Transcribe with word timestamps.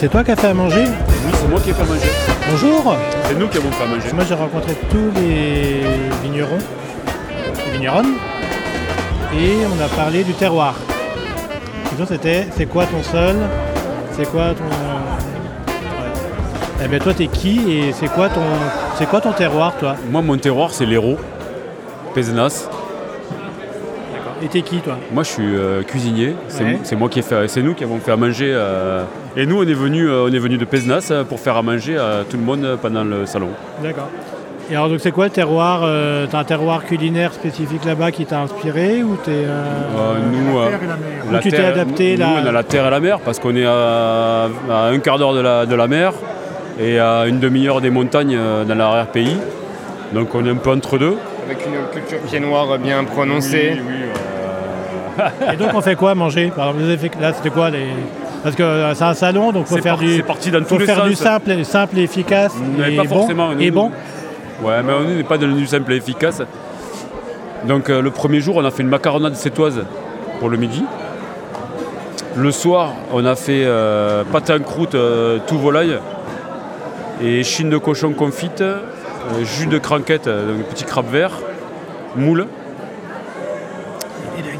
c'est 0.00 0.08
toi 0.08 0.24
qui 0.24 0.30
as 0.30 0.36
fait 0.36 0.46
à 0.46 0.54
manger 0.54 0.84
Oui, 0.86 1.32
c'est 1.34 1.48
moi 1.48 1.60
qui 1.60 1.68
ai 1.68 1.72
fait 1.74 1.82
à 1.82 1.84
manger. 1.84 2.08
Bonjour 2.50 2.96
C'est 3.24 3.38
nous 3.38 3.48
qui 3.48 3.58
avons 3.58 3.70
fait 3.70 3.84
à 3.84 3.86
manger. 3.86 4.12
Moi 4.14 4.24
j'ai 4.26 4.34
rencontré 4.34 4.74
tous 4.90 5.10
les 5.20 5.82
vignerons, 6.22 6.56
les 7.66 7.72
vigneronnes, 7.72 8.14
et 9.34 9.56
on 9.66 9.84
a 9.84 9.88
parlé 9.88 10.24
du 10.24 10.32
terroir. 10.32 10.74
Question 11.84 12.06
c'était 12.08 12.46
c'est 12.56 12.64
quoi 12.64 12.86
ton 12.86 13.02
sol 13.02 13.36
C'est 14.12 14.24
quoi 14.24 14.54
ton. 14.54 14.64
Ouais. 14.64 16.10
Eh 16.82 16.88
bien 16.88 16.98
toi 16.98 17.12
t'es 17.12 17.26
qui 17.26 17.70
et 17.70 17.92
c'est 17.92 18.08
quoi 18.08 18.30
ton. 18.30 18.40
C'est 18.96 19.06
quoi 19.06 19.20
ton 19.20 19.32
terroir 19.32 19.74
toi? 19.78 19.96
Moi, 20.10 20.22
mon 20.22 20.38
terroir, 20.38 20.72
c'est 20.72 20.86
l'Hérault, 20.86 21.18
Pézenas. 22.14 22.68
Et 24.42 24.48
t'es 24.48 24.62
qui 24.62 24.78
toi 24.78 24.96
Moi, 25.12 25.22
je 25.22 25.28
suis 25.28 25.54
euh, 25.56 25.82
cuisinier. 25.82 26.34
C'est 26.48 26.64
Ouais. 26.64 26.78
moi 26.98 27.08
qui 27.08 27.18
ai 27.18 27.22
fait, 27.22 27.46
c'est 27.48 27.62
nous 27.62 27.74
qui 27.74 27.84
avons 27.84 27.98
fait 27.98 28.12
à 28.12 28.16
manger. 28.16 28.50
euh, 28.54 29.02
et 29.36 29.44
nous, 29.46 29.58
on 29.58 29.66
est 29.66 29.74
venu, 29.74 30.10
on 30.10 30.28
est 30.28 30.38
venu 30.38 30.56
de 30.56 30.64
Pézenas 30.64 31.08
euh, 31.10 31.24
pour 31.24 31.40
faire 31.40 31.56
à 31.56 31.62
manger 31.62 31.96
à 31.98 32.24
tout 32.28 32.36
le 32.36 32.42
monde 32.42 32.64
euh, 32.64 32.76
pendant 32.80 33.04
le 33.04 33.26
salon. 33.26 33.48
D'accord. 33.82 34.08
Et 34.70 34.76
alors 34.76 34.88
donc 34.88 35.00
c'est 35.00 35.10
quoi 35.10 35.24
le 35.24 35.30
terroir 35.32 35.80
euh, 35.82 36.26
T'as 36.30 36.38
un 36.38 36.44
terroir 36.44 36.84
culinaire 36.84 37.32
spécifique 37.34 37.84
là-bas 37.84 38.12
qui 38.12 38.24
t'a 38.24 38.40
inspiré 38.40 39.02
ou 39.02 39.16
t'es. 39.16 39.32
euh, 39.32 39.64
Euh, 39.98 40.14
nous, 40.32 40.58
euh, 40.60 40.68
Ou 41.28 41.32
la 41.32 41.40
tu 41.40 41.50
t'es 41.50 41.56
terre- 41.56 41.72
adapté, 41.72 42.12
nous, 42.14 42.20
là 42.20 42.28
on 42.44 42.46
a 42.46 42.52
la 42.52 42.62
terre 42.62 42.86
et 42.86 42.90
la 42.90 43.00
mer 43.00 43.18
parce 43.18 43.40
qu'on 43.40 43.56
est 43.56 43.66
à, 43.66 44.44
à 44.70 44.86
un 44.86 44.98
quart 45.00 45.18
d'heure 45.18 45.34
de 45.34 45.40
la, 45.40 45.66
de 45.66 45.74
la 45.74 45.88
mer 45.88 46.12
et 46.78 47.00
à 47.00 47.24
une 47.26 47.40
demi-heure 47.40 47.80
des 47.80 47.90
montagnes 47.90 48.36
euh, 48.38 48.64
dans 48.64 48.76
l'arrière-pays. 48.76 49.36
Donc 50.14 50.34
on 50.36 50.46
est 50.46 50.50
un 50.50 50.54
peu 50.54 50.70
entre 50.70 50.98
deux. 50.98 51.16
Avec 51.46 51.66
une 51.66 51.72
culture 52.00 52.18
pied 52.28 52.38
noir 52.38 52.78
bien 52.78 53.02
prononcée. 53.02 53.72
Oui, 53.74 53.80
oui, 53.88 54.20
Et 55.52 55.56
donc 55.56 55.68
on 55.74 55.80
fait 55.80 55.96
quoi 55.96 56.12
à 56.12 56.14
manger 56.14 56.52
Par 56.54 56.66
exemple, 56.68 56.84
vous 56.84 56.88
avez 56.90 56.98
fait- 56.98 57.20
là 57.20 57.32
c'était 57.32 57.50
quoi 57.50 57.70
les... 57.70 57.86
Parce 58.42 58.56
que 58.56 58.62
euh, 58.62 58.94
c'est 58.94 59.04
un 59.04 59.14
salon, 59.14 59.52
donc 59.52 59.66
faut 59.66 59.76
faire 59.78 59.94
parti- 59.96 60.06
du, 60.06 60.16
c'est 60.16 60.22
parti 60.22 60.50
dans 60.50 60.60
faut 60.60 60.76
tous 60.76 60.78
les 60.80 60.86
faire 60.86 61.04
du 61.04 61.14
simple, 61.14 61.64
simple 61.64 61.98
et 61.98 62.02
efficace 62.04 62.52
Mais 62.78 62.94
et 62.94 62.96
pas 62.96 63.04
bon. 63.04 63.18
forcément. 63.18 63.50
Et 63.58 63.70
bon. 63.70 63.90
Ouais, 64.62 64.82
mais 64.84 64.92
on 64.92 65.04
n'est 65.04 65.22
pas 65.24 65.36
dans 65.38 65.46
le 65.46 65.66
simple 65.66 65.92
et 65.92 65.96
efficace. 65.96 66.40
Donc 67.66 67.90
euh, 67.90 68.00
le 68.00 68.10
premier 68.10 68.40
jour, 68.40 68.56
on 68.56 68.64
a 68.64 68.70
fait 68.70 68.82
une 68.82 68.88
macaronade 68.88 69.34
sétoise 69.34 69.82
pour 70.38 70.48
le 70.48 70.56
midi. 70.56 70.84
Le 72.36 72.50
soir, 72.50 72.92
on 73.12 73.24
a 73.26 73.34
fait 73.34 73.64
euh, 73.64 74.22
pâte 74.24 74.50
en 74.50 74.60
croûte 74.60 74.96
tout 75.46 75.58
volaille 75.58 75.98
et 77.22 77.42
chine 77.42 77.68
de 77.68 77.76
cochon 77.76 78.12
confite, 78.12 78.64
jus 79.42 79.66
de 79.66 79.76
cranquette, 79.78 80.26
donc 80.28 80.64
petit 80.70 80.84
crabe 80.84 81.10
vert, 81.10 81.32
moule 82.16 82.46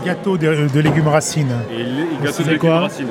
Gâteaux 0.05 0.37
de, 0.39 0.67
de 0.73 0.81
légumes 0.81 1.09
racines. 1.09 1.53
et 1.73 1.83
les 1.83 1.85
gâteaux 2.23 2.33
C'est 2.39 2.45
de 2.45 2.51
légumes 2.51 2.71
racines. 2.71 3.07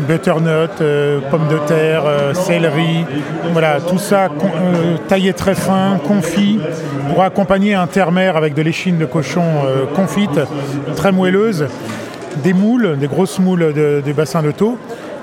Butternut, 0.00 0.70
euh, 0.80 1.20
pommes 1.30 1.48
de 1.48 1.58
terre, 1.66 2.04
euh, 2.06 2.32
céleri, 2.32 3.04
voilà, 3.52 3.80
tout 3.80 3.98
ça 3.98 4.24
euh, 4.24 4.96
taillé 5.08 5.34
très 5.34 5.54
fin, 5.54 5.98
confit, 6.06 6.58
pour 7.10 7.22
accompagner 7.22 7.74
un 7.74 7.86
terre-mer 7.86 8.34
avec 8.36 8.54
de 8.54 8.62
l'échine 8.62 8.96
de 8.96 9.04
cochon 9.04 9.42
confite, 9.94 10.40
très 10.96 11.12
moelleuse, 11.12 11.66
des 12.42 12.54
moules, 12.54 12.96
des 12.98 13.08
grosses 13.08 13.38
moules 13.40 13.74
de- 13.74 14.00
des 14.02 14.12
bassins 14.14 14.42
de 14.42 14.52
taux, 14.52 14.78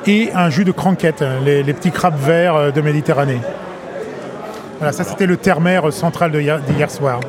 et 0.05 0.29
un 0.35 0.49
jus 0.51 0.63
de 0.63 0.71
cranquette, 0.71 1.23
les, 1.43 1.63
les 1.63 1.73
petits 1.73 1.91
crabes 1.91 2.19
verts 2.19 2.71
de 2.71 2.81
Méditerranée. 2.81 3.39
Voilà, 4.77 4.93
ça 4.93 5.03
c'était 5.03 5.25
le 5.25 5.37
terre-mer 5.37 5.91
central 5.91 6.31
d'hier 6.31 6.91
soir. 6.91 7.19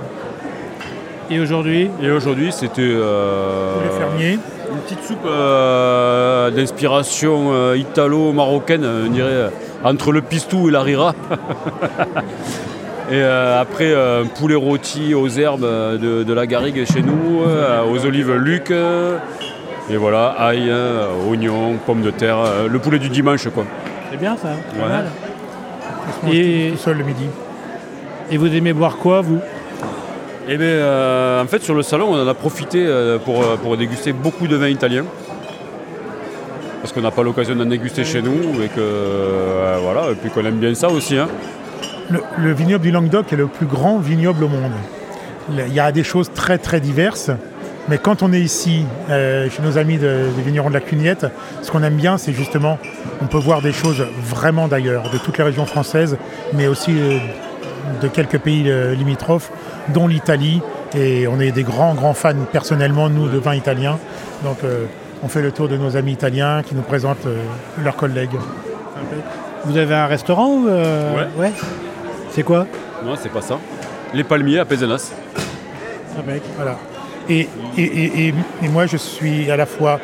Et 1.30 1.40
aujourd'hui, 1.40 1.90
Et 2.02 2.10
aujourd'hui, 2.10 2.50
c'était 2.52 2.80
euh, 2.82 3.74
Pour 3.74 3.82
les 3.82 3.98
fermiers. 3.98 4.38
une 4.72 4.78
petite 4.78 5.02
soupe 5.02 5.26
euh, 5.26 6.50
d'inspiration 6.50 7.50
euh, 7.52 7.76
italo-marocaine, 7.76 8.86
on 9.06 9.10
dirait, 9.10 9.50
entre 9.84 10.10
le 10.12 10.22
pistou 10.22 10.68
et 10.68 10.72
la 10.72 10.80
rira. 10.82 11.14
et 13.12 13.22
après, 13.22 13.94
un 13.94 14.25
poulet 14.26 14.54
rôti 14.54 15.14
aux 15.14 15.28
herbes 15.28 15.66
de, 16.00 16.22
de 16.25 16.32
la 16.32 16.47
garrigue 16.47 16.84
chez 16.91 17.03
nous, 17.03 17.42
aux 17.91 18.06
olives 18.06 18.32
Luc. 18.34 18.70
et 18.70 19.97
voilà, 19.97 20.34
ail, 20.38 20.72
oignons, 21.30 21.74
pommes 21.84 22.03
de 22.03 22.10
terre, 22.10 22.38
le 22.70 22.78
poulet 22.78 22.98
du 22.98 23.08
dimanche 23.10 23.48
quoi. 23.54 23.64
c'est 24.10 24.19
bien 24.19 24.34
ça. 24.36 24.48
pas 24.48 24.82
Ouais. 24.82 24.88
mal. 24.88 25.04
Se 26.22 26.26
mange 26.26 26.34
Et- 26.34 26.70
tout 26.72 26.78
seul 26.78 26.97
le 26.98 27.04
midi. 27.04 27.26
Et 28.30 28.36
vous 28.38 28.54
aimez 28.54 28.72
boire 28.72 28.97
quoi 28.97 29.20
vous? 29.22 29.38
Et 30.50 30.56
bien, 30.56 30.66
euh, 30.66 31.42
en 31.42 31.47
fait, 31.47 31.62
sur 31.62 31.75
le 31.75 31.82
salon, 31.82 32.09
on 32.10 32.22
en 32.22 32.26
a 32.26 32.34
profité 32.34 32.84
euh, 32.86 33.19
pour, 33.19 33.42
euh, 33.42 33.56
pour 33.56 33.76
déguster 33.76 34.12
beaucoup 34.12 34.47
de 34.47 34.56
vins 34.56 34.69
italiens. 34.69 35.04
Parce 36.81 36.92
qu'on 36.92 37.03
n'a 37.03 37.10
pas 37.10 37.22
l'occasion 37.22 37.54
d'en 37.54 37.66
déguster 37.66 38.04
chez 38.04 38.22
nous 38.22 38.62
et 38.62 38.69
que 38.69 39.81
voilà, 39.82 40.06
puis 40.20 40.31
qu'on 40.31 40.44
aime 40.47 40.59
bien 40.59 40.75
ça 40.75 40.88
aussi. 40.88 41.19
hein. 41.19 41.28
Le, 42.09 42.20
le 42.38 42.53
vignoble 42.53 42.84
du 42.84 42.91
Languedoc 42.91 43.31
est 43.32 43.36
le 43.36 43.47
plus 43.47 43.66
grand 43.66 43.98
vignoble 43.98 44.44
au 44.44 44.48
monde. 44.48 44.72
Il 45.50 45.75
y 45.75 45.81
a 45.81 45.92
des 45.92 46.04
choses 46.04 46.31
très 46.32 46.56
très 46.56 46.80
diverses, 46.80 47.30
mais 47.88 47.98
quand 47.98 48.22
on 48.22 48.32
est 48.32 48.41
ici, 48.41 48.84
chez 49.09 49.62
nos 49.62 49.76
amis 49.76 49.98
de- 49.98 50.28
des 50.36 50.42
vignerons 50.42 50.69
de 50.69 50.75
la 50.75 50.80
Cugnette, 50.80 51.26
ce 51.62 51.70
qu'on 51.70 51.82
aime 51.82 51.97
bien, 51.97 52.16
c'est 52.16 52.32
justement, 52.32 52.78
on 53.20 53.26
peut 53.26 53.38
voir 53.38 53.60
des 53.60 53.72
choses 53.72 54.03
vraiment 54.22 54.69
d'ailleurs, 54.69 55.10
de 55.10 55.19
toutes 55.19 55.36
les 55.36 55.44
régions 55.44 55.66
françaises, 55.66 56.16
mais 56.54 56.66
aussi 56.69 56.92
de 58.00 58.09
quelques 58.09 58.38
pays 58.38 58.71
euh, 58.71 58.94
limitrophes, 58.94 59.50
dont 59.88 60.06
l'Italie. 60.06 60.60
Et 60.97 61.26
on 61.28 61.38
est 61.41 61.50
des 61.53 61.65
grands 61.65 61.94
grands 61.94 62.15
fans 62.15 62.32
personnellement, 62.50 63.09
nous, 63.10 63.28
de 63.28 63.38
vin 63.38 63.54
italien. 63.54 63.99
Donc 64.44 64.59
euh, 64.65 64.84
on 65.22 65.28
fait 65.28 65.43
le 65.43 65.53
tour 65.53 65.69
de 65.69 65.76
nos 65.76 65.97
amis 65.97 66.12
italiens 66.12 66.62
qui 66.62 66.75
nous 66.75 66.82
présentent 66.82 67.27
euh, 67.27 67.37
leurs 67.82 67.97
collègues. 67.97 68.37
Vous 69.65 69.77
avez 69.77 69.94
un 69.94 70.06
restaurant 70.06 70.48
ou, 70.48 70.69
euh, 70.69 71.25
Ouais. 71.37 71.53
C'est 72.31 72.43
quoi? 72.43 72.66
Non, 73.04 73.15
c'est 73.21 73.28
pas 73.31 73.43
ça. 73.43 73.59
Les 74.15 74.25
palmiers 74.25 74.59
à 74.60 74.65
Pézenas. 74.65 75.12
Avec 76.19 76.43
Voilà. 76.56 76.77
Et, 77.28 77.49
et, 77.77 77.83
et- 77.83 78.28
et- 78.28 78.34
et 78.62 78.69
moi, 78.69 78.87
je 78.87 78.97
suis 78.97 79.50
à 79.50 79.56
la 79.56 79.66
fois. 79.66 80.00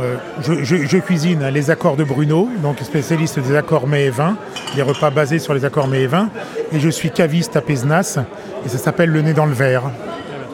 euh, 0.00 0.16
je, 0.42 0.64
je- 0.64 0.86
je 0.88 0.98
cuisine 0.98 1.46
les 1.52 1.70
accords 1.70 1.94
de 1.96 2.02
Bruno, 2.02 2.48
donc 2.62 2.80
spécialiste 2.80 3.38
des 3.38 3.54
accords 3.56 3.86
mets 3.86 4.06
et 4.06 4.10
vins, 4.10 4.36
des 4.74 4.82
repas 4.82 5.10
basés 5.10 5.38
sur 5.38 5.54
les 5.54 5.64
accords 5.64 5.86
mets 5.86 6.02
et 6.02 6.06
vins. 6.08 6.30
Et 6.72 6.80
je 6.80 6.88
suis 6.88 7.10
caviste 7.10 7.54
à 7.56 7.60
Pézenas, 7.60 8.18
et 8.66 8.68
ça 8.68 8.78
s'appelle 8.78 9.10
Le 9.10 9.22
nez 9.22 9.34
dans 9.34 9.46
le 9.46 9.52
verre. 9.52 9.82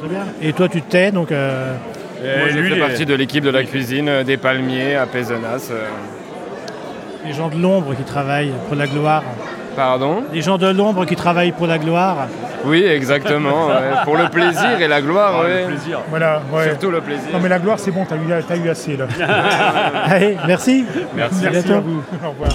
Très 0.00 0.08
bien. 0.08 0.24
Et 0.42 0.52
toi 0.52 0.68
tu 0.68 0.82
tais 0.82 1.10
donc 1.10 1.32
euh, 1.32 1.74
Moi, 2.22 2.48
je 2.50 2.58
lui, 2.58 2.74
fais 2.74 2.80
partie 2.80 3.06
de 3.06 3.14
l'équipe 3.14 3.42
de 3.44 3.48
la 3.50 3.64
cuisine 3.64 4.22
des 4.26 4.36
palmiers 4.36 4.96
à 4.96 5.06
Pézenas. 5.06 5.68
euh. 5.70 5.86
les 7.26 7.32
gens 7.32 7.48
de 7.48 7.56
l'ombre 7.56 7.94
qui 7.94 8.02
travaillent 8.02 8.52
pour 8.68 8.76
la 8.76 8.86
gloire. 8.86 9.22
Pardon? 9.76 10.24
Les 10.34 10.42
gens 10.42 10.58
de 10.58 10.68
l'ombre 10.68 11.06
qui 11.06 11.16
travaillent 11.16 11.52
pour 11.52 11.66
la 11.66 11.78
gloire. 11.78 12.28
Oui, 12.64 12.84
exactement. 12.84 13.68
ouais. 13.68 13.74
Pour 14.04 14.16
le 14.16 14.28
plaisir 14.28 14.80
et 14.80 14.88
la 14.88 15.00
gloire, 15.00 15.42
ouais. 15.44 15.66
plaisir. 15.66 16.00
Voilà, 16.08 16.42
ouais. 16.52 16.64
Surtout 16.64 16.90
le 16.90 17.00
plaisir. 17.00 17.28
Non, 17.32 17.38
mais 17.40 17.48
la 17.48 17.58
gloire, 17.58 17.78
c'est 17.78 17.90
bon, 17.90 18.04
t'as 18.04 18.16
eu, 18.16 18.42
t'as 18.46 18.56
eu 18.56 18.68
assez 18.68 18.96
là. 18.96 19.06
Allez, 20.06 20.36
merci. 20.46 20.84
Merci. 21.14 21.46
À 21.46 21.50
Merci 21.50 21.72
à 21.72 21.80
vous. 21.80 22.02
Au 22.24 22.30
revoir. 22.30 22.50